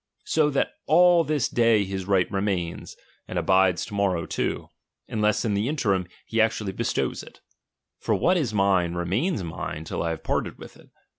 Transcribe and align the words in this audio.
So 0.25 0.49
that 0.49 0.71
all 0.87 1.23
this 1.23 1.47
day 1.47 1.83
his 1.83 2.05
right 2.05 2.25
remains, 2.31 2.97
and 3.27 3.37
abides 3.37 3.85
to 3.85 3.93
mom>w 3.93 4.27
too, 4.27 4.69
unless 5.07 5.45
in 5.45 5.53
the 5.53 5.69
interim 5.69 6.07
he 6.25 6.41
actually 6.41 6.71
be 6.71 6.83
stows 6.85 7.21
it: 7.21 7.39
for 7.99 8.15
what 8.15 8.35
is 8.35 8.51
mine, 8.51 8.95
remains 8.95 9.43
mine 9.43 9.83
tUl 9.85 10.01
I 10.01 10.09
have 10.09 10.25
(Hirted 10.25 10.55
witli 10.57 10.79
it. 10.85 10.89